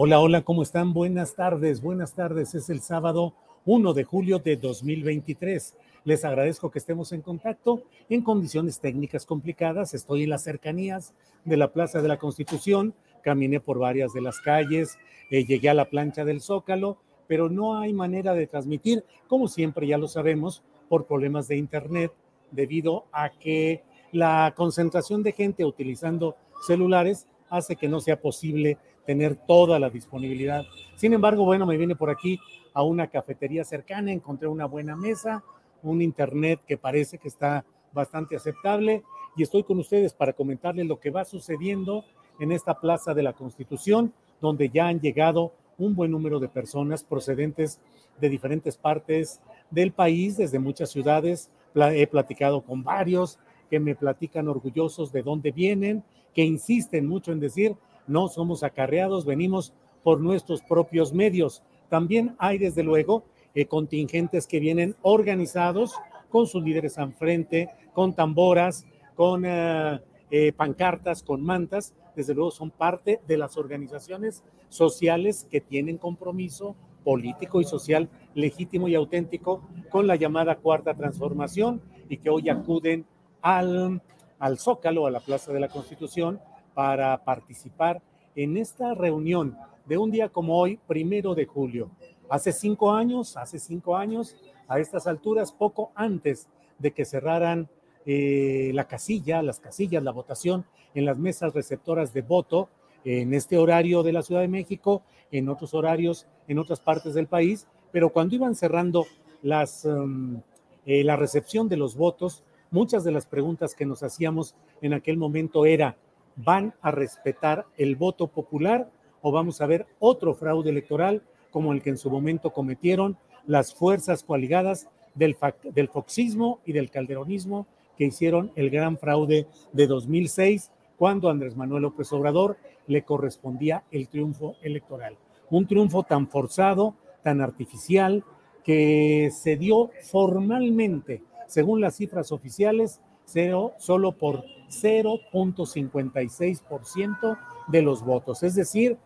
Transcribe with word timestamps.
Hola, 0.00 0.20
hola, 0.20 0.42
¿cómo 0.42 0.62
están? 0.62 0.92
Buenas 0.92 1.34
tardes, 1.34 1.82
buenas 1.82 2.14
tardes. 2.14 2.54
Es 2.54 2.70
el 2.70 2.82
sábado 2.82 3.34
1 3.64 3.94
de 3.94 4.04
julio 4.04 4.38
de 4.38 4.56
2023. 4.56 5.74
Les 6.04 6.24
agradezco 6.24 6.70
que 6.70 6.78
estemos 6.78 7.10
en 7.10 7.20
contacto 7.20 7.82
en 8.08 8.22
condiciones 8.22 8.78
técnicas 8.78 9.26
complicadas. 9.26 9.94
Estoy 9.94 10.22
en 10.22 10.30
las 10.30 10.44
cercanías 10.44 11.14
de 11.44 11.56
la 11.56 11.72
Plaza 11.72 12.00
de 12.00 12.06
la 12.06 12.16
Constitución, 12.16 12.94
caminé 13.24 13.58
por 13.58 13.80
varias 13.80 14.12
de 14.12 14.20
las 14.20 14.38
calles, 14.38 14.96
eh, 15.32 15.44
llegué 15.44 15.68
a 15.68 15.74
la 15.74 15.90
plancha 15.90 16.24
del 16.24 16.42
Zócalo, 16.42 16.98
pero 17.26 17.48
no 17.48 17.76
hay 17.76 17.92
manera 17.92 18.34
de 18.34 18.46
transmitir, 18.46 19.04
como 19.26 19.48
siempre 19.48 19.88
ya 19.88 19.98
lo 19.98 20.06
sabemos, 20.06 20.62
por 20.88 21.06
problemas 21.06 21.48
de 21.48 21.56
Internet, 21.56 22.12
debido 22.52 23.06
a 23.10 23.30
que 23.30 23.82
la 24.12 24.54
concentración 24.56 25.24
de 25.24 25.32
gente 25.32 25.64
utilizando 25.64 26.36
celulares 26.64 27.26
hace 27.50 27.76
que 27.76 27.88
no 27.88 28.00
sea 28.00 28.20
posible 28.20 28.78
tener 29.06 29.36
toda 29.36 29.78
la 29.78 29.90
disponibilidad. 29.90 30.64
Sin 30.96 31.12
embargo, 31.14 31.44
bueno, 31.44 31.66
me 31.66 31.76
vine 31.76 31.96
por 31.96 32.10
aquí 32.10 32.38
a 32.74 32.82
una 32.82 33.06
cafetería 33.08 33.64
cercana, 33.64 34.12
encontré 34.12 34.48
una 34.48 34.66
buena 34.66 34.96
mesa, 34.96 35.42
un 35.82 36.02
internet 36.02 36.60
que 36.66 36.76
parece 36.76 37.18
que 37.18 37.28
está 37.28 37.64
bastante 37.92 38.36
aceptable 38.36 39.02
y 39.36 39.42
estoy 39.42 39.62
con 39.62 39.78
ustedes 39.78 40.12
para 40.12 40.32
comentarles 40.32 40.86
lo 40.86 41.00
que 41.00 41.10
va 41.10 41.24
sucediendo 41.24 42.04
en 42.38 42.52
esta 42.52 42.80
Plaza 42.80 43.14
de 43.14 43.22
la 43.22 43.32
Constitución, 43.32 44.12
donde 44.40 44.68
ya 44.68 44.88
han 44.88 45.00
llegado 45.00 45.52
un 45.78 45.94
buen 45.94 46.10
número 46.10 46.40
de 46.40 46.48
personas 46.48 47.04
procedentes 47.04 47.80
de 48.20 48.28
diferentes 48.28 48.76
partes 48.76 49.40
del 49.70 49.92
país, 49.92 50.36
desde 50.36 50.58
muchas 50.58 50.90
ciudades. 50.90 51.50
He 51.74 52.06
platicado 52.06 52.62
con 52.62 52.82
varios 52.82 53.38
que 53.70 53.80
me 53.80 53.94
platican 53.94 54.48
orgullosos 54.48 55.12
de 55.12 55.22
dónde 55.22 55.52
vienen, 55.52 56.04
que 56.34 56.44
insisten 56.44 57.06
mucho 57.06 57.32
en 57.32 57.40
decir, 57.40 57.76
no 58.06 58.28
somos 58.28 58.62
acarreados, 58.62 59.24
venimos 59.24 59.72
por 60.02 60.20
nuestros 60.20 60.62
propios 60.62 61.12
medios. 61.12 61.62
También 61.88 62.34
hay, 62.38 62.58
desde 62.58 62.82
luego, 62.82 63.24
eh, 63.54 63.66
contingentes 63.66 64.46
que 64.46 64.60
vienen 64.60 64.94
organizados 65.02 65.94
con 66.30 66.46
sus 66.46 66.62
líderes 66.62 66.98
al 66.98 67.12
frente, 67.12 67.68
con 67.92 68.14
tamboras, 68.14 68.86
con 69.14 69.44
eh, 69.44 70.00
eh, 70.30 70.52
pancartas, 70.52 71.22
con 71.22 71.42
mantas. 71.42 71.94
Desde 72.14 72.34
luego 72.34 72.50
son 72.50 72.70
parte 72.70 73.20
de 73.26 73.38
las 73.38 73.56
organizaciones 73.56 74.44
sociales 74.68 75.46
que 75.50 75.60
tienen 75.60 75.98
compromiso 75.98 76.76
político 77.04 77.60
y 77.60 77.64
social 77.64 78.08
legítimo 78.34 78.88
y 78.88 78.94
auténtico 78.94 79.62
con 79.90 80.06
la 80.06 80.16
llamada 80.16 80.56
cuarta 80.56 80.94
transformación 80.94 81.80
y 82.08 82.18
que 82.18 82.28
hoy 82.30 82.48
acuden 82.50 83.06
al, 83.42 84.00
al 84.38 84.58
Zócalo, 84.58 85.06
a 85.06 85.10
la 85.10 85.20
Plaza 85.20 85.52
de 85.52 85.60
la 85.60 85.68
Constitución, 85.68 86.40
para 86.74 87.24
participar 87.24 88.00
en 88.36 88.56
esta 88.56 88.94
reunión 88.94 89.56
de 89.86 89.98
un 89.98 90.10
día 90.10 90.28
como 90.28 90.58
hoy, 90.58 90.78
primero 90.86 91.34
de 91.34 91.46
julio. 91.46 91.90
Hace 92.28 92.52
cinco 92.52 92.92
años, 92.92 93.36
hace 93.36 93.58
cinco 93.58 93.96
años, 93.96 94.36
a 94.68 94.78
estas 94.78 95.06
alturas, 95.06 95.50
poco 95.50 95.92
antes 95.94 96.46
de 96.78 96.92
que 96.92 97.04
cerraran 97.04 97.68
eh, 98.06 98.70
la 98.74 98.86
casilla, 98.86 99.42
las 99.42 99.60
casillas, 99.60 100.02
la 100.02 100.12
votación 100.12 100.64
en 100.94 101.04
las 101.04 101.18
mesas 101.18 101.54
receptoras 101.54 102.12
de 102.12 102.22
voto, 102.22 102.68
en 103.04 103.32
este 103.34 103.56
horario 103.56 104.02
de 104.02 104.12
la 104.12 104.22
Ciudad 104.22 104.40
de 104.40 104.48
México, 104.48 105.02
en 105.30 105.48
otros 105.48 105.74
horarios, 105.74 106.26
en 106.46 106.58
otras 106.58 106.80
partes 106.80 107.14
del 107.14 107.26
país, 107.26 107.66
pero 107.90 108.10
cuando 108.10 108.34
iban 108.34 108.54
cerrando 108.54 109.06
las, 109.42 109.84
um, 109.84 110.40
eh, 110.84 111.04
la 111.04 111.16
recepción 111.16 111.68
de 111.68 111.76
los 111.76 111.96
votos, 111.96 112.44
muchas 112.70 113.04
de 113.04 113.12
las 113.12 113.26
preguntas 113.26 113.74
que 113.74 113.86
nos 113.86 114.02
hacíamos 114.02 114.54
en 114.80 114.92
aquel 114.92 115.16
momento 115.16 115.66
era, 115.66 115.96
van 116.36 116.74
a 116.82 116.90
respetar 116.90 117.66
el 117.76 117.96
voto 117.96 118.28
popular 118.28 118.90
o 119.22 119.32
vamos 119.32 119.60
a 119.60 119.66
ver 119.66 119.86
otro 119.98 120.34
fraude 120.34 120.70
electoral 120.70 121.22
como 121.50 121.72
el 121.72 121.82
que 121.82 121.90
en 121.90 121.98
su 121.98 122.10
momento 122.10 122.52
cometieron 122.52 123.16
las 123.46 123.74
fuerzas 123.74 124.22
coaligadas 124.22 124.88
del, 125.14 125.36
del 125.74 125.88
foxismo 125.88 126.60
y 126.64 126.72
del 126.72 126.90
calderonismo 126.90 127.66
que 127.96 128.04
hicieron 128.04 128.52
el 128.54 128.70
gran 128.70 128.98
fraude 128.98 129.46
de 129.72 129.86
2006 129.86 130.70
cuando 130.96 131.30
Andrés 131.30 131.56
Manuel 131.56 131.82
López 131.82 132.12
Obrador 132.12 132.56
le 132.86 133.02
correspondía 133.02 133.84
el 133.90 134.08
triunfo 134.08 134.56
electoral. 134.62 135.16
Un 135.50 135.66
triunfo 135.66 136.02
tan 136.02 136.28
forzado, 136.28 136.94
tan 137.22 137.40
artificial, 137.40 138.24
que 138.64 139.30
se 139.32 139.56
dio 139.56 139.90
formalmente, 140.02 141.22
según 141.48 141.80
las 141.80 141.96
cifras 141.96 142.30
oficiales, 142.30 143.00
cero, 143.24 143.72
solo 143.78 144.12
por 144.12 144.44
0.56% 144.70 147.38
de 147.66 147.82
los 147.82 148.04
votos, 148.04 148.44
es 148.44 148.54
decir, 148.54 148.96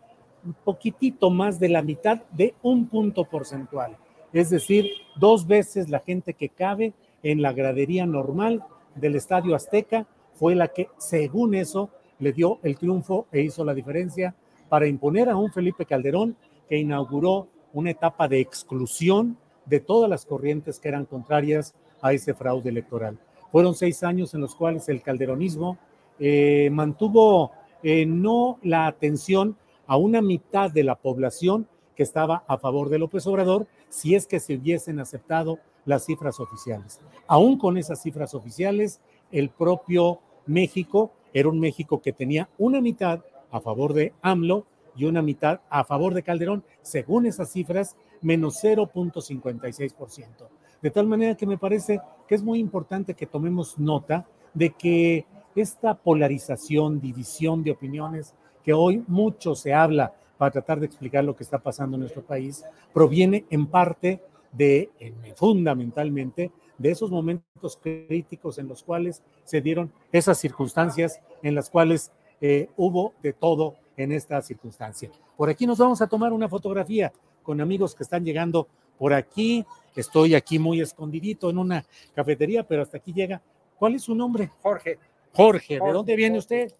un 0.44 0.52
poquitito 0.52 1.30
más 1.30 1.58
de 1.58 1.70
la 1.70 1.80
mitad 1.82 2.20
de 2.32 2.54
un 2.62 2.88
punto 2.88 3.24
porcentual, 3.24 3.96
es 4.32 4.50
decir, 4.50 4.90
dos 5.16 5.46
veces 5.46 5.88
la 5.88 6.00
gente 6.00 6.34
que 6.34 6.50
cabe 6.50 6.92
en 7.22 7.42
la 7.42 7.52
gradería 7.52 8.06
normal 8.06 8.64
del 8.94 9.16
Estadio 9.16 9.54
Azteca 9.54 10.06
fue 10.34 10.54
la 10.54 10.68
que, 10.68 10.88
según 10.98 11.54
eso, 11.54 11.90
le 12.18 12.32
dio 12.32 12.58
el 12.62 12.76
triunfo 12.76 13.26
e 13.32 13.42
hizo 13.42 13.64
la 13.64 13.74
diferencia 13.74 14.34
para 14.68 14.86
imponer 14.86 15.28
a 15.28 15.36
un 15.36 15.52
Felipe 15.52 15.86
Calderón 15.86 16.36
que 16.68 16.78
inauguró 16.78 17.48
una 17.72 17.90
etapa 17.90 18.28
de 18.28 18.40
exclusión 18.40 19.36
de 19.66 19.80
todas 19.80 20.08
las 20.08 20.24
corrientes 20.24 20.80
que 20.80 20.88
eran 20.88 21.04
contrarias 21.04 21.74
a 22.02 22.12
ese 22.12 22.34
fraude 22.34 22.68
electoral. 22.68 23.18
Fueron 23.50 23.74
seis 23.74 24.02
años 24.02 24.34
en 24.34 24.42
los 24.42 24.54
cuales 24.54 24.88
el 24.88 25.02
calderonismo 25.02 25.78
eh, 26.18 26.68
mantuvo 26.70 27.52
eh, 27.82 28.04
no 28.06 28.58
la 28.62 28.86
atención 28.86 29.56
a 29.86 29.96
una 29.96 30.20
mitad 30.20 30.70
de 30.70 30.84
la 30.84 30.96
población 30.96 31.66
que 31.96 32.02
estaba 32.02 32.44
a 32.46 32.58
favor 32.58 32.88
de 32.88 32.98
López 32.98 33.26
Obrador 33.26 33.66
si 33.88 34.14
es 34.14 34.26
que 34.26 34.40
se 34.40 34.56
hubiesen 34.56 35.00
aceptado 35.00 35.58
las 35.84 36.06
cifras 36.06 36.40
oficiales. 36.40 37.00
Aún 37.26 37.58
con 37.58 37.76
esas 37.76 38.00
cifras 38.02 38.34
oficiales, 38.34 39.00
el 39.30 39.50
propio 39.50 40.20
México 40.46 41.12
era 41.32 41.48
un 41.48 41.60
México 41.60 42.00
que 42.00 42.12
tenía 42.12 42.48
una 42.58 42.80
mitad 42.80 43.20
a 43.50 43.60
favor 43.60 43.92
de 43.92 44.12
AMLO 44.22 44.66
y 44.96 45.04
una 45.04 45.22
mitad 45.22 45.60
a 45.70 45.84
favor 45.84 46.14
de 46.14 46.22
Calderón, 46.22 46.64
según 46.82 47.26
esas 47.26 47.50
cifras, 47.50 47.96
menos 48.20 48.62
0.56%. 48.62 50.48
De 50.82 50.90
tal 50.90 51.06
manera 51.06 51.36
que 51.36 51.46
me 51.46 51.56
parece 51.56 52.00
que 52.26 52.34
es 52.34 52.42
muy 52.42 52.58
importante 52.58 53.14
que 53.14 53.26
tomemos 53.26 53.78
nota 53.78 54.26
de 54.52 54.70
que 54.70 55.24
esta 55.54 55.94
polarización, 55.94 57.00
división 57.00 57.62
de 57.62 57.70
opiniones, 57.70 58.34
que 58.64 58.72
hoy 58.72 59.04
mucho 59.06 59.54
se 59.54 59.72
habla 59.72 60.12
para 60.36 60.50
tratar 60.50 60.80
de 60.80 60.86
explicar 60.86 61.22
lo 61.24 61.36
que 61.36 61.44
está 61.44 61.58
pasando 61.58 61.96
en 61.96 62.00
nuestro 62.00 62.22
país, 62.22 62.64
proviene 62.92 63.44
en 63.50 63.66
parte 63.66 64.20
de, 64.50 64.90
fundamentalmente, 65.36 66.50
de 66.78 66.90
esos 66.90 67.10
momentos 67.10 67.78
críticos 67.80 68.58
en 68.58 68.66
los 68.66 68.82
cuales 68.82 69.22
se 69.44 69.60
dieron 69.60 69.92
esas 70.10 70.38
circunstancias 70.38 71.20
en 71.42 71.54
las 71.54 71.70
cuales 71.70 72.10
eh, 72.40 72.68
hubo 72.76 73.14
de 73.22 73.32
todo 73.32 73.76
en 73.96 74.10
esta 74.10 74.40
circunstancia. 74.42 75.10
Por 75.36 75.48
aquí 75.48 75.66
nos 75.66 75.78
vamos 75.78 76.02
a 76.02 76.08
tomar 76.08 76.32
una 76.32 76.48
fotografía 76.48 77.12
con 77.42 77.60
amigos 77.60 77.94
que 77.94 78.02
están 78.02 78.24
llegando 78.24 78.66
por 78.98 79.12
aquí. 79.12 79.64
Estoy 79.94 80.34
aquí 80.34 80.58
muy 80.58 80.80
escondidito 80.80 81.50
en 81.50 81.58
una 81.58 81.84
cafetería, 82.14 82.66
pero 82.66 82.82
hasta 82.82 82.96
aquí 82.96 83.12
llega. 83.12 83.42
¿Cuál 83.78 83.94
es 83.96 84.02
su 84.02 84.14
nombre? 84.14 84.50
Jorge. 84.62 84.98
Jorge, 85.32 85.74
¿de 85.80 85.92
dónde 85.92 86.16
viene 86.16 86.38
usted? 86.38 86.72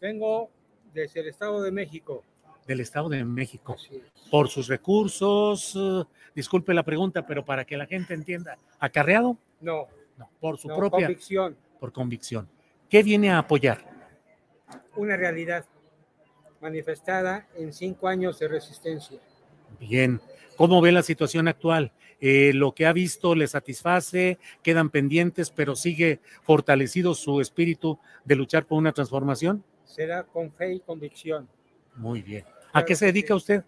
Vengo 0.00 0.50
desde 0.92 1.20
el 1.20 1.28
Estado 1.28 1.62
de 1.62 1.70
México. 1.70 2.24
del 2.66 2.80
Estado 2.80 3.08
de 3.08 3.24
México. 3.24 3.76
Por 4.30 4.48
sus 4.48 4.68
recursos, 4.68 5.74
uh, 5.74 6.06
disculpe 6.34 6.72
la 6.72 6.84
pregunta, 6.84 7.26
pero 7.26 7.44
para 7.44 7.64
que 7.64 7.76
la 7.76 7.86
gente 7.86 8.14
entienda, 8.14 8.58
¿acarreado? 8.78 9.36
No. 9.60 9.88
No, 10.16 10.30
por 10.38 10.58
su 10.58 10.68
no, 10.68 10.76
propia 10.76 11.06
convicción. 11.06 11.56
por 11.80 11.92
convicción. 11.92 12.48
¿Qué 12.88 13.02
viene 13.02 13.30
a 13.30 13.38
apoyar? 13.38 13.84
Una 14.96 15.16
realidad 15.16 15.64
manifestada 16.60 17.48
en 17.56 17.72
cinco 17.72 18.06
años 18.06 18.38
de 18.38 18.48
resistencia. 18.48 19.18
Bien. 19.80 20.20
¿Cómo 20.60 20.82
ve 20.82 20.92
la 20.92 21.02
situación 21.02 21.48
actual? 21.48 21.90
Eh, 22.20 22.52
¿Lo 22.52 22.74
que 22.74 22.84
ha 22.84 22.92
visto 22.92 23.34
le 23.34 23.46
satisface? 23.46 24.38
¿Quedan 24.62 24.90
pendientes, 24.90 25.48
pero 25.50 25.74
sigue 25.74 26.20
fortalecido 26.42 27.14
su 27.14 27.40
espíritu 27.40 27.98
de 28.26 28.36
luchar 28.36 28.66
por 28.66 28.76
una 28.76 28.92
transformación? 28.92 29.64
Será 29.86 30.22
con 30.24 30.52
fe 30.52 30.74
y 30.74 30.80
convicción. 30.80 31.48
Muy 31.96 32.20
bien. 32.20 32.44
¿A 32.74 32.84
qué 32.84 32.94
se 32.94 33.06
dedica 33.06 33.34
usted? 33.34 33.64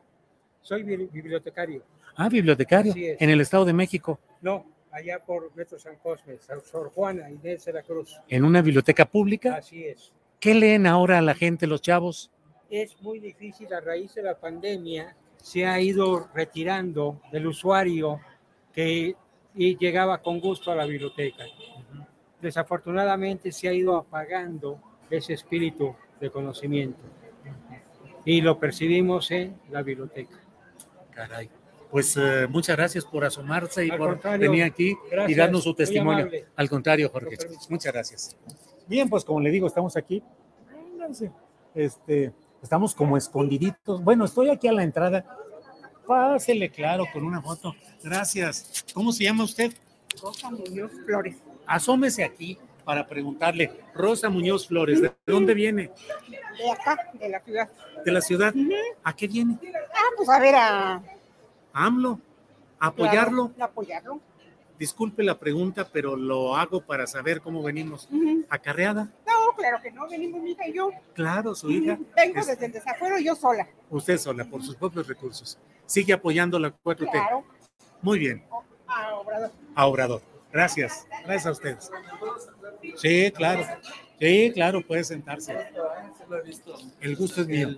Soy 0.60 0.82
bi- 0.82 1.06
bibliotecario. 1.10 1.82
Ah, 2.14 2.28
bibliotecario, 2.28 2.92
en 2.94 3.30
el 3.30 3.40
Estado 3.40 3.64
de 3.64 3.72
México, 3.72 4.20
No, 4.42 4.66
allá 4.90 5.18
por 5.24 5.50
Metro 5.56 5.78
San 5.78 5.96
Cosme, 5.96 6.36
San- 6.40 6.60
Sor 6.62 6.90
Juana, 6.90 7.30
Inés 7.30 7.64
de 7.64 7.72
la 7.72 7.82
Cruz. 7.82 8.20
en 8.28 8.44
una 8.44 8.60
biblioteca 8.60 9.06
pública. 9.06 9.54
Así 9.56 9.82
es. 9.86 10.12
¿Qué 10.38 10.52
leen 10.54 10.86
ahora 10.86 11.22
la 11.22 11.34
gente, 11.34 11.66
los 11.66 11.80
chavos? 11.80 12.30
Es 12.68 13.00
muy 13.00 13.18
difícil 13.18 13.72
a 13.72 13.80
raíz 13.80 14.14
de 14.14 14.24
la 14.24 14.38
pandemia. 14.38 15.16
Se 15.42 15.66
ha 15.66 15.80
ido 15.80 16.28
retirando 16.32 17.20
del 17.30 17.48
usuario 17.48 18.20
que 18.72 19.16
y 19.54 19.76
llegaba 19.76 20.18
con 20.18 20.40
gusto 20.40 20.70
a 20.70 20.74
la 20.74 20.86
biblioteca. 20.86 21.44
Desafortunadamente 22.40 23.52
se 23.52 23.68
ha 23.68 23.72
ido 23.72 23.96
apagando 23.96 24.80
ese 25.10 25.34
espíritu 25.34 25.94
de 26.20 26.30
conocimiento 26.30 27.02
y 28.24 28.40
lo 28.40 28.58
percibimos 28.58 29.30
en 29.30 29.56
la 29.70 29.82
biblioteca. 29.82 30.38
Caray. 31.10 31.50
Pues 31.90 32.16
eh, 32.16 32.46
muchas 32.48 32.76
gracias 32.76 33.04
por 33.04 33.24
asomarse 33.24 33.84
y 33.84 33.90
Al 33.90 33.98
por 33.98 34.38
venir 34.38 34.64
aquí 34.64 34.96
y 35.28 35.34
darnos 35.34 35.64
su 35.64 35.74
testimonio. 35.74 36.30
Al 36.56 36.68
contrario, 36.70 37.10
Jorge. 37.10 37.36
Muchas 37.68 37.92
gracias. 37.92 38.36
Bien, 38.86 39.10
pues 39.10 39.24
como 39.24 39.40
le 39.40 39.50
digo, 39.50 39.66
estamos 39.66 39.94
aquí. 39.96 40.22
Este, 41.74 42.32
estamos 42.62 42.94
como 42.94 43.16
escondiditos. 43.16 44.02
Bueno, 44.02 44.24
estoy 44.24 44.48
aquí 44.50 44.68
a 44.68 44.72
la 44.72 44.82
entrada. 44.82 45.24
Pásele, 46.06 46.70
claro, 46.70 47.04
con 47.12 47.24
una 47.24 47.40
foto. 47.40 47.74
Gracias. 48.02 48.84
¿Cómo 48.94 49.12
se 49.12 49.24
llama 49.24 49.44
usted? 49.44 49.72
Rosa 50.20 50.50
Muñoz 50.50 50.92
Flores, 51.06 51.36
Asómese 51.66 52.22
aquí 52.24 52.58
para 52.84 53.06
preguntarle. 53.06 53.72
Rosa 53.94 54.28
Muñoz 54.28 54.66
Flores, 54.66 55.00
¿de 55.00 55.12
dónde 55.26 55.54
viene? 55.54 55.90
de 56.58 56.70
acá, 56.70 56.98
de 57.14 57.28
la 57.28 57.40
ciudad. 57.40 57.70
¿De 58.04 58.12
la 58.12 58.20
ciudad? 58.20 58.54
¿A 59.04 59.14
qué 59.14 59.28
viene? 59.28 59.58
Ah, 59.94 60.10
pues 60.16 60.28
a 60.28 60.38
ver, 60.38 60.54
a 60.56 60.94
¿A 60.94 61.86
AMLO? 61.86 62.18
¿A 62.78 62.88
apoyarlo? 62.88 63.52
claro, 63.52 63.70
apoyarlo. 63.70 64.20
Disculpe 64.78 65.22
la 65.22 65.38
pregunta, 65.38 65.88
pero 65.90 66.16
lo 66.16 66.56
hago 66.56 66.80
para 66.80 67.06
saber 67.06 67.40
cómo 67.40 67.62
venimos. 67.62 68.08
¿Acarreada? 68.50 69.08
No, 69.52 69.56
claro 69.56 69.82
que 69.82 69.90
no, 69.92 70.08
venimos 70.08 70.40
mi 70.42 70.52
hija 70.52 70.66
y 70.66 70.72
yo. 70.72 70.90
Claro, 71.14 71.54
su 71.54 71.70
hija. 71.70 71.98
Vengo 72.16 72.40
Es- 72.40 72.46
desde 72.46 72.66
el 72.66 72.72
desafuero 72.72 73.18
yo 73.18 73.34
sola. 73.34 73.68
Usted 73.90 74.18
sola, 74.18 74.44
por 74.44 74.62
sus 74.62 74.76
propios 74.76 75.06
recursos. 75.06 75.58
Sigue 75.86 76.12
apoyando 76.14 76.58
la 76.58 76.70
4T. 76.70 77.10
Claro, 77.10 77.44
Muy 78.00 78.18
bien, 78.18 78.44
a 78.88 79.14
Obrador. 79.14 79.50
a 79.74 79.86
Obrador. 79.86 80.22
Gracias. 80.50 81.06
Gracias 81.24 81.46
a 81.46 81.50
ustedes. 81.52 81.90
Sí, 82.96 83.30
claro. 83.32 83.64
Sí, 84.18 84.50
claro, 84.54 84.86
puede 84.86 85.04
sentarse. 85.04 85.56
El 87.00 87.16
gusto 87.16 87.42
es 87.42 87.46
mío. 87.46 87.68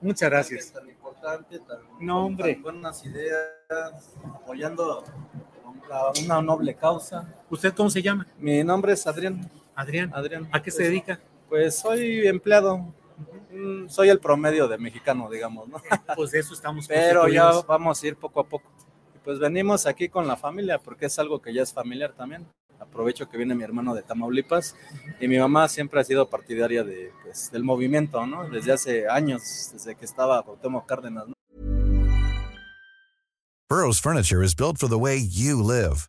Muchas 0.00 0.30
gracias. 0.30 0.72
Tan 0.72 0.88
importante, 0.88 1.58
tan, 1.60 1.78
No, 2.00 2.26
hombre. 2.26 2.54
tan 2.54 2.62
buenas 2.62 3.04
ideas, 3.04 4.14
apoyando 4.34 5.04
a 5.90 6.12
una 6.22 6.40
noble 6.42 6.74
causa. 6.74 7.28
¿Usted 7.50 7.74
cómo 7.74 7.90
se 7.90 8.00
llama? 8.02 8.26
Mi 8.38 8.62
nombre 8.62 8.92
es 8.92 9.06
Adrián. 9.06 9.50
Adrián. 9.78 10.10
Adrián. 10.12 10.48
¿A 10.50 10.60
qué 10.60 10.72
se 10.72 10.82
dedica? 10.82 11.20
Pues 11.48 11.78
soy 11.78 12.26
empleado. 12.26 12.92
Mm, 13.52 13.88
Soy 13.88 14.08
el 14.08 14.18
promedio 14.18 14.66
de 14.66 14.76
mexicano, 14.76 15.30
digamos, 15.30 15.68
¿no? 15.68 15.80
Pues 16.16 16.32
de 16.32 16.40
eso 16.40 16.52
estamos 16.52 16.86
Pero 16.88 17.28
ya 17.28 17.52
vamos 17.66 18.02
a 18.02 18.06
ir 18.06 18.16
poco 18.16 18.40
a 18.40 18.44
poco. 18.44 18.68
Y 19.14 19.18
pues 19.18 19.38
venimos 19.38 19.86
aquí 19.86 20.08
con 20.08 20.26
la 20.26 20.36
familia 20.36 20.78
porque 20.78 21.06
es 21.06 21.16
algo 21.20 21.40
que 21.40 21.54
ya 21.54 21.62
es 21.62 21.72
familiar 21.72 22.12
también. 22.12 22.44
Aprovecho 22.80 23.28
que 23.28 23.36
viene 23.36 23.54
mi 23.54 23.62
hermano 23.62 23.94
de 23.94 24.02
Tamaulipas 24.02 24.74
y 25.20 25.28
mi 25.28 25.38
mamá 25.38 25.68
siempre 25.68 26.00
ha 26.00 26.04
sido 26.04 26.28
partidaria 26.28 26.82
de, 26.82 27.12
pues, 27.22 27.50
del 27.52 27.62
movimiento, 27.62 28.26
¿no? 28.26 28.48
Desde 28.48 28.72
hace 28.72 29.08
años, 29.08 29.70
desde 29.72 29.94
que 29.94 30.04
estaba 30.04 30.42
Cuauhtémoc 30.42 30.86
Cárdenas, 30.86 31.28
¿no? 31.28 31.34
Burrow's 33.70 34.00
furniture 34.00 34.44
is 34.44 34.56
built 34.56 34.78
for 34.78 34.88
the 34.88 34.98
way 34.98 35.18
you 35.20 35.62
live. 35.62 36.08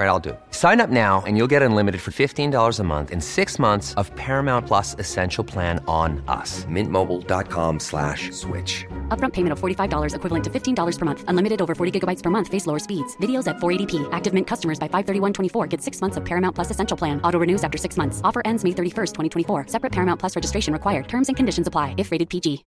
All 0.00 0.06
right, 0.06 0.12
I'll 0.12 0.18
do 0.18 0.30
it. 0.30 0.40
Sign 0.50 0.80
up 0.80 0.88
now 0.88 1.22
and 1.26 1.36
you'll 1.36 1.52
get 1.54 1.60
unlimited 1.60 2.00
for 2.00 2.10
$15 2.10 2.80
a 2.80 2.82
month 2.82 3.10
in 3.10 3.20
six 3.20 3.58
months 3.58 3.92
of 3.94 4.10
Paramount 4.16 4.66
Plus 4.66 4.96
Essential 4.98 5.44
Plan 5.44 5.78
on 5.86 6.24
us. 6.26 6.64
Mintmobile.com 6.64 7.78
slash 7.78 8.30
switch. 8.30 8.86
Upfront 9.08 9.34
payment 9.34 9.52
of 9.52 9.60
$45 9.60 10.14
equivalent 10.14 10.44
to 10.44 10.50
$15 10.50 10.98
per 10.98 11.04
month. 11.04 11.24
Unlimited 11.28 11.60
over 11.60 11.74
40 11.74 12.00
gigabytes 12.00 12.22
per 12.22 12.30
month. 12.30 12.48
Face 12.48 12.66
lower 12.66 12.78
speeds. 12.78 13.14
Videos 13.18 13.46
at 13.46 13.56
480p. 13.56 14.08
Active 14.10 14.32
Mint 14.32 14.46
customers 14.46 14.78
by 14.78 14.88
531.24 14.88 15.68
get 15.68 15.82
six 15.82 16.00
months 16.00 16.16
of 16.16 16.24
Paramount 16.24 16.54
Plus 16.54 16.70
Essential 16.70 16.96
Plan. 16.96 17.20
Auto 17.20 17.38
renews 17.38 17.62
after 17.62 17.76
six 17.76 17.98
months. 17.98 18.22
Offer 18.24 18.40
ends 18.46 18.64
May 18.64 18.70
31st, 18.70 19.12
2024. 19.12 19.66
Separate 19.68 19.92
Paramount 19.92 20.18
Plus 20.18 20.34
registration 20.34 20.72
required. 20.72 21.08
Terms 21.08 21.28
and 21.28 21.36
conditions 21.36 21.66
apply 21.66 21.94
if 21.98 22.10
rated 22.10 22.30
PG. 22.30 22.64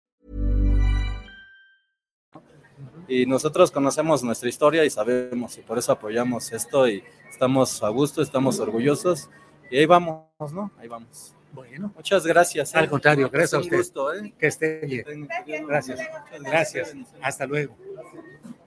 Y 3.07 3.25
nosotros 3.25 3.71
conocemos 3.71 4.23
nuestra 4.23 4.49
historia 4.49 4.85
y 4.85 4.89
sabemos, 4.89 5.57
y 5.57 5.61
por 5.61 5.77
eso 5.77 5.91
apoyamos 5.91 6.51
esto 6.51 6.87
y 6.87 7.03
estamos 7.33 7.81
a 7.83 7.89
gusto, 7.89 8.21
estamos 8.21 8.59
orgullosos. 8.59 9.29
Y 9.71 9.79
ahí 9.79 9.85
vamos, 9.85 10.23
¿no? 10.53 10.71
Ahí 10.77 10.87
vamos. 10.87 11.33
Bueno, 11.51 11.91
Muchas 11.95 12.25
gracias. 12.25 12.73
¿eh? 12.73 12.77
Al 12.77 12.89
contrario, 12.89 13.29
gracias 13.29 13.53
a 13.53 13.57
Es 13.57 13.61
un 13.61 13.65
usted. 13.65 13.77
gusto, 13.77 14.13
¿eh? 14.13 14.33
que 14.37 14.47
esté 14.47 14.85
bien. 14.85 15.27
Gracias. 15.67 15.99
Gracias. 16.41 16.95
Hasta 17.21 17.45
luego. 17.45 17.75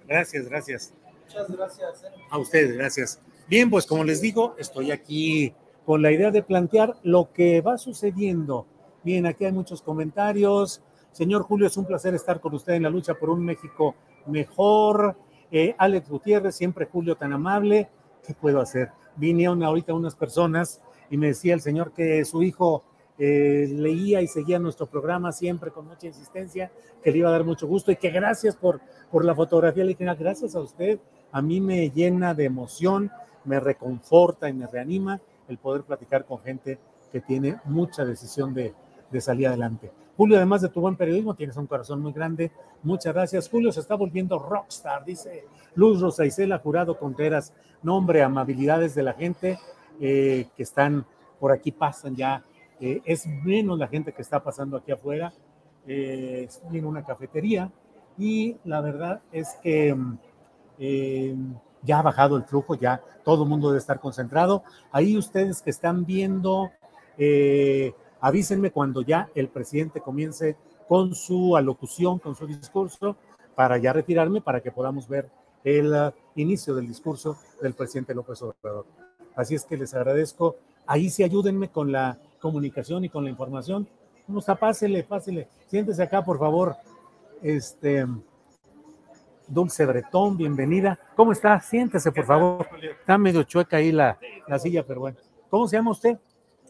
Gracias, 0.06 0.48
gracias. 0.48 0.94
Muchas 1.24 1.50
gracias. 1.50 2.04
¿eh? 2.04 2.08
A 2.30 2.38
ustedes, 2.38 2.76
gracias. 2.76 3.20
Bien, 3.48 3.70
pues 3.70 3.86
como 3.86 4.04
les 4.04 4.20
digo, 4.20 4.54
estoy 4.58 4.90
aquí 4.90 5.54
con 5.84 6.02
la 6.02 6.10
idea 6.12 6.30
de 6.30 6.42
plantear 6.42 6.96
lo 7.02 7.32
que 7.32 7.60
va 7.60 7.78
sucediendo. 7.78 8.66
Bien, 9.04 9.26
aquí 9.26 9.44
hay 9.44 9.52
muchos 9.52 9.82
comentarios. 9.82 10.82
Señor 11.12 11.42
Julio, 11.42 11.68
es 11.68 11.76
un 11.76 11.86
placer 11.86 12.14
estar 12.14 12.40
con 12.40 12.54
usted 12.54 12.74
en 12.74 12.82
la 12.82 12.90
lucha 12.90 13.14
por 13.14 13.30
un 13.30 13.44
México 13.44 13.94
mejor. 14.26 15.16
Eh, 15.52 15.74
Alex 15.78 16.08
Gutiérrez, 16.08 16.56
siempre 16.56 16.86
Julio 16.86 17.16
tan 17.16 17.32
amable. 17.32 17.88
¿Qué 18.26 18.34
puedo 18.34 18.60
hacer? 18.60 18.90
Vinieron 19.16 19.62
ahorita 19.62 19.94
unas 19.94 20.16
personas 20.16 20.80
y 21.10 21.16
me 21.16 21.28
decía 21.28 21.54
el 21.54 21.60
señor 21.60 21.92
que 21.92 22.24
su 22.24 22.42
hijo 22.42 22.82
eh, 23.18 23.68
leía 23.72 24.20
y 24.20 24.26
seguía 24.26 24.58
nuestro 24.58 24.86
programa 24.86 25.32
siempre 25.32 25.70
con 25.70 25.86
mucha 25.86 26.06
insistencia, 26.06 26.70
que 27.02 27.12
le 27.12 27.18
iba 27.18 27.28
a 27.28 27.32
dar 27.32 27.44
mucho 27.44 27.66
gusto 27.66 27.92
y 27.92 27.96
que 27.96 28.10
gracias 28.10 28.56
por, 28.56 28.80
por 29.10 29.24
la 29.24 29.34
fotografía. 29.34 29.84
Le 29.84 29.90
dije, 29.90 30.08
"Ah, 30.08 30.14
gracias 30.14 30.54
a 30.54 30.60
usted. 30.60 30.98
A 31.32 31.40
mí 31.40 31.60
me 31.60 31.88
llena 31.90 32.34
de 32.34 32.44
emoción, 32.44 33.10
me 33.44 33.60
reconforta 33.60 34.48
y 34.48 34.52
me 34.52 34.66
reanima 34.66 35.20
el 35.48 35.58
poder 35.58 35.84
platicar 35.84 36.24
con 36.24 36.40
gente 36.40 36.78
que 37.12 37.20
tiene 37.20 37.60
mucha 37.64 38.04
decisión 38.04 38.52
de, 38.52 38.74
de 39.10 39.20
salir 39.20 39.46
adelante. 39.46 39.92
Julio, 40.16 40.36
además 40.36 40.62
de 40.62 40.68
tu 40.68 40.80
buen 40.80 40.96
periodismo, 40.96 41.34
tienes 41.34 41.56
un 41.56 41.66
corazón 41.66 42.00
muy 42.00 42.12
grande. 42.12 42.50
Muchas 42.82 43.12
gracias. 43.12 43.48
Julio 43.48 43.70
se 43.70 43.80
está 43.80 43.94
volviendo 43.94 44.38
rockstar, 44.38 45.04
dice 45.04 45.44
Luz 45.74 46.00
Rosa 46.00 46.24
Isela 46.24 46.58
Jurado 46.58 46.98
Contreras. 46.98 47.52
Nombre, 47.82 48.22
amabilidades 48.22 48.94
de 48.94 49.02
la 49.02 49.12
gente 49.12 49.58
eh, 50.00 50.46
que 50.56 50.62
están 50.62 51.04
por 51.38 51.52
aquí, 51.52 51.70
pasan 51.70 52.16
ya. 52.16 52.42
Eh, 52.80 53.00
es 53.04 53.26
menos 53.26 53.78
la 53.78 53.88
gente 53.88 54.12
que 54.12 54.22
está 54.22 54.42
pasando 54.42 54.76
aquí 54.76 54.92
afuera. 54.92 55.32
Eh, 55.86 56.48
en 56.72 56.84
una 56.84 57.04
cafetería 57.04 57.70
y 58.18 58.56
la 58.64 58.80
verdad 58.80 59.20
es 59.30 59.56
que 59.62 59.96
ya 61.82 61.98
ha 62.00 62.02
bajado 62.02 62.36
el 62.36 62.42
flujo, 62.42 62.74
ya 62.74 63.00
todo 63.24 63.44
el 63.44 63.48
mundo 63.48 63.68
debe 63.68 63.78
estar 63.78 64.00
concentrado. 64.00 64.64
Ahí 64.90 65.16
ustedes 65.16 65.62
que 65.62 65.70
están 65.70 66.04
viendo 66.04 66.70
Eh, 67.18 67.94
avísenme 68.20 68.70
cuando 68.70 69.02
ya 69.02 69.28
el 69.34 69.48
presidente 69.48 70.00
comience 70.00 70.56
con 70.88 71.14
su 71.14 71.56
alocución, 71.56 72.18
con 72.18 72.34
su 72.34 72.46
discurso, 72.46 73.16
para 73.54 73.78
ya 73.78 73.92
retirarme, 73.92 74.40
para 74.40 74.60
que 74.60 74.70
podamos 74.70 75.08
ver 75.08 75.28
el 75.64 75.92
uh, 75.92 76.12
inicio 76.36 76.74
del 76.74 76.86
discurso 76.86 77.36
del 77.60 77.74
presidente 77.74 78.14
López 78.14 78.40
Obrador. 78.42 78.86
Así 79.34 79.54
es 79.54 79.64
que 79.64 79.76
les 79.76 79.94
agradezco. 79.94 80.56
Ahí 80.86 81.10
sí 81.10 81.24
ayúdenme 81.24 81.70
con 81.70 81.90
la 81.90 82.18
comunicación 82.40 83.04
y 83.04 83.08
con 83.08 83.24
la 83.24 83.30
información. 83.30 83.88
¿Cómo 84.26 84.38
está? 84.38 84.54
Pásele, 84.54 85.02
pásele. 85.02 85.48
Siéntese 85.66 86.02
acá, 86.02 86.24
por 86.24 86.38
favor. 86.38 86.76
Este, 87.42 88.06
Dulce 89.48 89.86
Bretón, 89.86 90.36
bienvenida. 90.36 90.98
¿Cómo 91.16 91.32
está? 91.32 91.60
Siéntese, 91.60 92.12
por 92.12 92.24
favor. 92.24 92.66
Está 93.00 93.18
medio 93.18 93.42
chueca 93.42 93.78
ahí 93.78 93.92
la, 93.92 94.18
la 94.46 94.58
silla, 94.58 94.84
pero 94.86 95.00
bueno. 95.00 95.18
¿Cómo 95.50 95.66
se 95.66 95.76
llama 95.76 95.92
usted? 95.92 96.18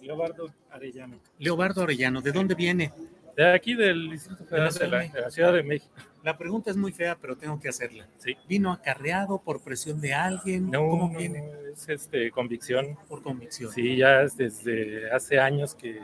Leobardo 0.07 0.53
Arellano. 0.71 1.19
Leobardo 1.39 1.83
Arellano, 1.83 2.21
¿de 2.21 2.31
dónde 2.31 2.55
viene? 2.55 2.93
De 3.37 3.53
aquí 3.53 3.75
del 3.75 4.11
Distrito 4.11 4.45
Federal 4.45 4.73
de 4.73 4.89
la, 4.89 4.99
de 5.01 5.21
la, 5.21 5.31
Ciudad 5.31 5.53
de 5.53 5.63
México. 5.65 5.93
La 6.23 6.39
pregunta 6.39 6.71
es 6.71 6.77
muy 6.77 6.93
fea, 6.93 7.19
pero 7.21 7.37
tengo 7.37 7.59
que 7.61 7.69
hacerla. 7.69 8.09
Sí. 8.19 8.37
¿Vino 8.49 8.73
acarreado 8.73 9.43
por 9.43 9.63
presión 9.63 10.01
de 10.01 10.15
alguien? 10.15 10.71
No, 10.71 10.89
¿Cómo 10.89 11.13
no, 11.13 11.19
viene? 11.19 11.45
es 11.73 11.89
este, 11.89 12.31
convicción. 12.31 12.97
Por 13.09 13.23
convicción. 13.23 13.73
Sí, 13.73 13.97
ya 13.97 14.23
es 14.23 14.37
desde 14.37 15.11
hace 15.11 15.41
años 15.41 15.75
que 15.75 16.01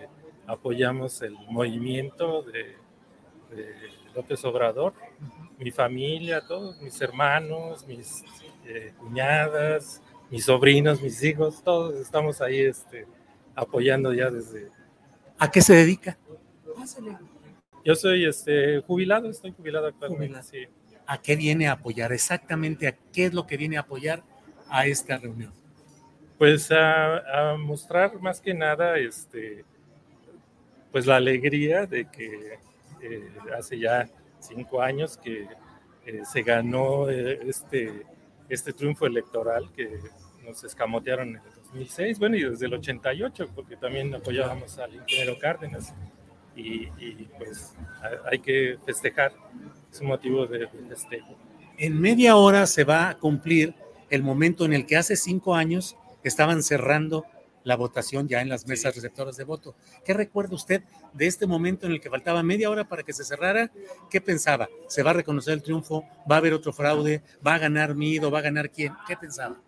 apoyamos 0.47 1.23
el 1.23 1.35
movimiento 1.49 2.43
de, 2.43 2.77
de 3.55 3.75
López 4.15 4.45
Obrador. 4.45 4.95
Mi 5.59 5.71
familia, 5.71 6.45
todos, 6.47 6.83
mis 6.83 7.01
hermanos, 7.01 7.87
mis 7.87 8.25
eh, 8.67 8.93
cuñadas, 8.99 10.03
mis 10.29 10.45
sobrinos, 10.45 11.01
mis 11.01 11.23
hijos, 11.23 11.63
todos 11.63 11.95
estamos 11.95 12.41
ahí 12.41 12.61
este, 12.61 13.07
apoyando 13.55 14.13
ya 14.13 14.31
desde... 14.31 14.69
¿A 15.39 15.51
qué 15.51 15.61
se 15.61 15.75
dedica? 15.75 16.19
Pásale. 16.77 17.17
Yo 17.85 17.95
soy 17.95 18.25
este, 18.25 18.81
jubilado, 18.81 19.29
estoy 19.29 19.53
jubilado 19.53 19.87
actualmente. 19.87 20.27
Jubilado. 20.27 20.49
Sí. 20.49 20.67
¿A 21.07 21.21
qué 21.21 21.37
viene 21.37 21.69
a 21.69 21.73
apoyar? 21.73 22.13
Exactamente, 22.13 22.87
¿a 22.87 22.97
qué 23.13 23.27
es 23.27 23.35
lo 23.35 23.47
que 23.47 23.57
viene 23.57 23.77
a 23.77 23.81
apoyar 23.81 24.23
a 24.69 24.87
esta 24.87 25.19
reunión? 25.19 25.53
Pues 26.39 26.71
a, 26.71 27.53
a 27.53 27.57
mostrar 27.57 28.21
más 28.21 28.41
que 28.41 28.55
nada 28.55 28.99
este, 28.99 29.65
pues 30.93 31.07
la 31.07 31.17
alegría 31.17 31.87
de 31.87 32.05
que 32.05 32.59
eh, 33.01 33.33
hace 33.57 33.79
ya 33.79 34.09
cinco 34.39 34.83
años 34.83 35.17
que 35.17 35.49
eh, 36.07 36.23
se 36.25 36.43
ganó 36.43 37.09
eh, 37.11 37.41
este, 37.47 38.07
este 38.49 38.73
triunfo 38.73 39.07
electoral 39.07 39.71
que 39.75 39.99
nos 40.45 40.63
escamotearon 40.63 41.31
en 41.31 41.37
el 41.37 41.62
2006, 41.73 42.19
bueno, 42.19 42.37
y 42.37 42.45
desde 42.45 42.67
el 42.67 42.75
88, 42.75 43.51
porque 43.55 43.77
también 43.77 44.15
apoyábamos 44.15 44.79
al 44.79 44.95
ingeniero 44.95 45.39
Cárdenas. 45.39 45.95
Y, 46.55 46.89
y 46.99 47.29
pues 47.39 47.75
hay 48.31 48.39
que 48.39 48.77
festejar, 48.85 49.33
es 49.91 50.01
un 50.01 50.09
motivo 50.09 50.47
de, 50.47 50.59
de 50.59 50.69
festejo. 50.89 51.35
En 51.79 51.99
media 51.99 52.37
hora 52.37 52.67
se 52.67 52.85
va 52.85 53.09
a 53.09 53.19
cumplir 53.19 53.75
el 54.11 54.23
momento 54.23 54.67
en 54.67 54.75
el 54.75 54.85
que 54.85 54.97
hace 54.97 55.17
cinco 55.17 55.55
años 55.55 55.97
estaban 56.23 56.63
cerrando 56.63 57.25
la 57.65 57.77
votación 57.77 58.29
ya 58.29 58.41
en 58.41 58.49
las 58.49 58.67
mesas 58.67 58.95
receptoras 58.95 59.37
de 59.37 59.45
voto. 59.45 59.75
¿Qué 60.05 60.13
recuerda 60.13 60.55
usted 60.55 60.83
de 61.13 61.27
este 61.27 61.47
momento 61.47 61.87
en 61.87 61.93
el 61.93 62.01
que 62.01 62.11
faltaba 62.11 62.43
media 62.43 62.71
hora 62.71 62.85
para 62.85 63.03
que 63.03 63.13
se 63.13 63.25
cerrara? 63.25 63.71
¿Qué 64.11 64.21
pensaba? 64.21 64.69
¿Se 64.89 65.03
va 65.03 65.11
a 65.11 65.15
reconocer 65.15 65.55
el 65.55 65.63
triunfo? 65.63 66.05
¿Va 66.31 66.37
a 66.37 66.39
haber 66.39 66.55
otro 66.55 66.73
fraude? 66.73 67.23
¿Va 67.47 67.55
a 67.55 67.59
ganar 67.59 67.95
Mido? 67.95 68.31
¿Va 68.31 68.41
a 68.41 68.43
ganar 68.43 68.71
quién? 68.71 68.93
¿Qué 69.07 69.17
pensaba? 69.17 69.61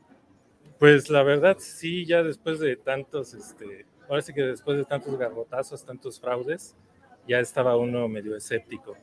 Pues 0.79 1.09
la 1.11 1.23
verdad, 1.23 1.57
sí, 1.59 2.05
ya 2.05 2.23
después 2.23 2.59
de 2.59 2.77
tantos, 2.77 3.35
este, 3.35 3.87
ahora 4.09 4.23
sí 4.23 4.33
que 4.35 4.43
después 4.43 4.77
de 4.77 4.85
tantos 4.85 5.17
garbotazos, 5.17 5.85
tantos 5.85 6.21
fraudes, 6.21 6.75
ya 7.27 7.41
estaba 7.41 7.77
uno 7.77 8.09
medio 8.09 8.37
escéptico. 8.37 8.97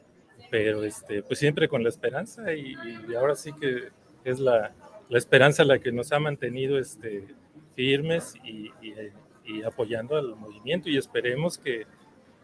Pero 0.49 0.83
este, 0.83 1.23
pues 1.23 1.39
siempre 1.39 1.69
con 1.69 1.83
la 1.83 1.89
esperanza 1.89 2.53
y, 2.53 2.75
ahora 3.17 3.35
sí 3.35 3.53
que 3.53 3.89
es 4.23 4.39
la, 4.39 4.73
la 5.09 5.17
esperanza 5.17 5.63
la 5.63 5.79
que 5.79 5.91
nos 5.91 6.11
ha 6.11 6.19
mantenido 6.19 6.77
este, 6.77 7.25
firmes 7.75 8.35
y 8.43 9.63
apoyando 9.63 10.17
al 10.17 10.35
movimiento 10.35 10.89
y 10.89 10.97
esperemos 10.97 11.57
que, 11.57 11.85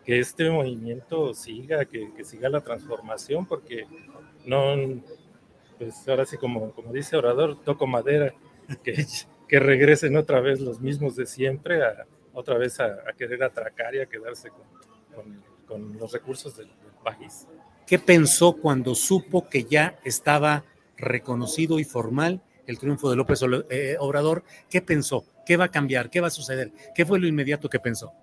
que 0.07 0.19
este 0.19 0.49
movimiento 0.49 1.33
siga, 1.33 1.83
que, 1.83 2.13
que 2.15 2.23
siga 2.23 2.47
la 2.47 2.61
transformación, 2.61 3.45
porque 3.45 3.85
no, 4.45 4.73
pues 5.77 6.07
ahora 6.07 6.25
sí 6.25 6.37
como, 6.37 6.71
como 6.71 6.93
dice 6.93 7.17
Orador, 7.17 7.61
toco 7.61 7.87
madera, 7.87 8.33
que, 8.83 9.05
que 9.47 9.59
regresen 9.59 10.15
otra 10.17 10.39
vez 10.41 10.59
los 10.59 10.79
mismos 10.81 11.15
de 11.15 11.25
siempre, 11.25 11.83
a, 11.83 12.05
otra 12.33 12.57
vez 12.57 12.79
a, 12.79 12.85
a 13.07 13.13
querer 13.17 13.43
atracar 13.43 13.95
y 13.95 13.99
a 13.99 14.05
quedarse 14.07 14.49
con, 14.49 14.63
con- 15.15 15.43
con 15.67 15.97
los 15.99 16.13
recursos 16.13 16.55
del, 16.55 16.67
del 16.67 16.93
país. 17.03 17.45
¿Qué 17.85 17.99
pensó 17.99 18.53
cuando 18.53 18.95
supo 18.95 19.49
que 19.49 19.65
ya 19.65 19.99
estaba 20.05 20.63
reconocido 20.95 21.77
y 21.79 21.83
formal 21.83 22.41
el 22.67 22.79
triunfo 22.79 23.09
de 23.09 23.17
López 23.17 23.41
eh, 23.69 23.97
Obrador? 23.99 24.43
¿Qué 24.69 24.81
pensó? 24.81 25.25
¿Qué 25.45 25.57
va 25.57 25.65
a 25.65 25.71
cambiar? 25.71 26.09
¿Qué 26.09 26.21
va 26.21 26.27
a 26.27 26.31
suceder? 26.31 26.71
¿Qué 26.95 27.05
fue 27.05 27.19
lo 27.19 27.27
inmediato 27.27 27.69
que 27.69 27.79
pensó? 27.79 28.13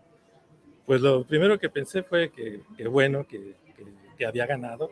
Pues 0.87 1.01
lo 1.03 1.27
primero 1.27 1.59
que 1.59 1.69
pensé 1.71 2.03
fue 2.03 2.31
que, 2.31 2.61
que 2.77 2.89
bueno, 2.89 3.27
que, 3.27 3.57
que- 3.77 3.85
que 4.17 4.25
había 4.27 4.47
ganado 4.47 4.91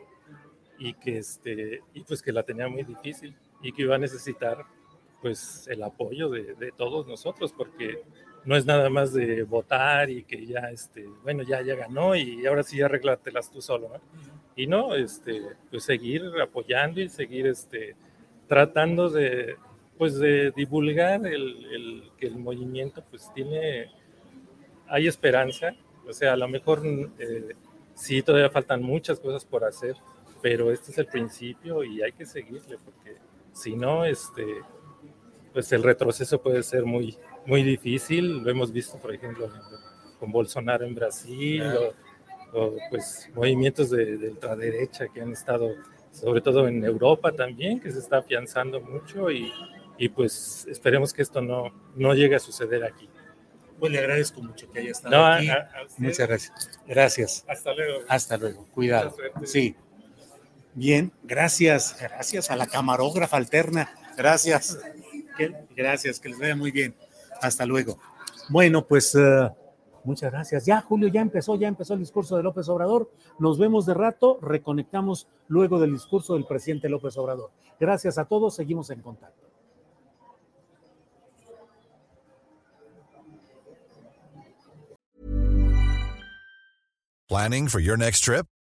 y 0.77 0.93
que, 0.95 1.17
este, 1.19 1.81
y 1.93 2.03
pues 2.03 2.21
que 2.21 2.31
la 2.31 2.43
tenía 2.43 2.67
muy 2.67 2.83
difícil 2.83 3.35
y 3.61 3.71
que 3.71 3.83
iba 3.83 3.95
a 3.95 3.99
necesitar 3.99 4.65
pues 5.23 5.67
el 5.71 5.81
apoyo 5.81 6.29
de, 6.29 6.53
de 6.53 6.71
todos 6.73 7.07
nosotros 7.07 7.51
porque 7.57 8.03
no 8.45 8.55
es 8.57 8.65
nada 8.65 8.89
más 8.91 9.13
de 9.13 9.43
votar 9.43 10.09
y 10.11 10.23
que 10.23 10.45
ya, 10.45 10.69
este, 10.69 11.07
bueno, 11.23 11.41
ya, 11.43 11.61
ya 11.63 11.75
ganó 11.75 12.13
y 12.15 12.45
ahora 12.45 12.61
sí 12.61 12.81
arréglatelas 12.81 13.49
tú 13.49 13.61
solo, 13.61 13.89
¿no? 13.89 14.01
Y 14.55 14.67
no, 14.67 14.93
este, 14.95 15.41
pues 15.71 15.85
seguir 15.85 16.21
apoyando 16.41 16.99
y 17.01 17.07
seguir 17.09 17.47
este, 17.47 17.95
tratando 18.49 19.09
de, 19.09 19.55
pues 19.97 20.19
de 20.19 20.51
divulgar 20.51 21.25
el, 21.25 21.65
el- 21.73 22.11
que 22.17 22.27
el 22.27 22.35
movimiento 22.37 23.01
pues 23.09 23.31
tiene, 23.33 23.89
hay 24.87 25.07
esperanza, 25.07 25.73
o 26.07 26.11
sea, 26.13 26.33
a 26.33 26.37
lo 26.37 26.47
mejor 26.49 26.81
eh, 27.19 27.55
sí 27.95 28.21
todavía 28.21 28.49
faltan 28.49 28.83
muchas 28.83 29.19
cosas 29.21 29.45
por 29.45 29.63
hacer, 29.63 29.95
pero 30.41 30.69
este 30.71 30.91
es 30.91 30.97
el 30.97 31.05
principio 31.07 31.83
y 31.83 32.01
hay 32.01 32.11
que 32.11 32.25
seguirle 32.25 32.77
porque 32.83 33.15
si 33.53 33.75
no, 33.77 34.03
este, 34.03 34.45
pues 35.53 35.71
el 35.71 35.83
retroceso 35.83 36.41
puede 36.41 36.63
ser 36.63 36.83
muy, 36.85 37.17
muy 37.45 37.63
difícil. 37.63 38.39
Lo 38.43 38.49
hemos 38.49 38.71
visto, 38.71 38.97
por 38.97 39.13
ejemplo, 39.13 39.49
con 40.19 40.31
Bolsonaro 40.31 40.85
en 40.85 40.95
Brasil, 40.95 41.63
o, 41.63 41.93
o, 42.59 42.75
pues 42.89 43.29
movimientos 43.35 43.89
de, 43.91 44.17
de 44.17 44.29
ultraderecha 44.31 45.07
que 45.13 45.21
han 45.21 45.31
estado, 45.31 45.69
sobre 46.11 46.41
todo 46.41 46.67
en 46.67 46.83
Europa 46.83 47.31
también, 47.31 47.79
que 47.79 47.91
se 47.91 47.99
está 47.99 48.17
afianzando 48.17 48.81
mucho 48.81 49.29
y, 49.31 49.51
y 49.97 50.09
pues 50.09 50.65
esperemos 50.69 51.13
que 51.13 51.21
esto 51.21 51.41
no, 51.41 51.73
no 51.95 52.13
llegue 52.13 52.35
a 52.35 52.39
suceder 52.39 52.83
aquí. 52.83 53.07
Pues 53.79 53.91
le 53.91 53.99
agradezco 53.99 54.41
mucho 54.41 54.71
que 54.71 54.79
haya 54.79 54.91
estado 54.91 55.15
No, 55.15 55.25
aquí. 55.25 55.49
a- 55.49 55.69
a 55.75 55.83
usted. 55.85 55.99
Muchas 56.03 56.27
gracias. 56.27 56.79
Gracias. 56.87 57.45
Hasta 57.47 57.73
luego. 57.73 57.99
Hasta 58.07 58.37
luego. 58.37 58.67
Cuidado. 58.73 59.15
Sí. 59.43 59.75
Bien, 60.75 61.11
gracias. 61.23 61.97
Gracias 61.99 62.49
a 62.49 62.55
la 62.55 62.65
camarógrafa 62.67 63.37
alterna. 63.37 63.93
Gracias. 64.15 64.79
Gracias, 65.75 66.19
que 66.19 66.29
les 66.29 66.39
vaya 66.39 66.55
muy 66.55 66.71
bien. 66.71 66.95
Hasta 67.41 67.65
luego. 67.65 67.99
Bueno, 68.49 68.85
pues 68.85 69.15
eh, 69.15 69.49
muchas 70.03 70.31
gracias. 70.31 70.65
Ya, 70.65 70.81
Julio, 70.81 71.07
ya 71.07 71.21
empezó, 71.21 71.55
ya 71.55 71.67
empezó 71.67 71.93
el 71.93 71.99
discurso 71.99 72.37
de 72.37 72.43
López 72.43 72.67
Obrador. 72.69 73.11
Nos 73.39 73.57
vemos 73.57 73.85
de 73.85 73.93
rato, 73.93 74.39
reconectamos 74.41 75.27
luego 75.47 75.79
del 75.79 75.93
discurso 75.93 76.33
del 76.35 76.45
presidente 76.45 76.89
López 76.89 77.17
Obrador. 77.17 77.51
Gracias 77.79 78.17
a 78.17 78.25
todos, 78.25 78.55
seguimos 78.55 78.89
en 78.89 79.01
contacto. 79.01 79.41
Planning 87.29 87.67
for 87.67 87.79
your 87.79 87.97
next 87.97 88.23
trip? 88.23 88.45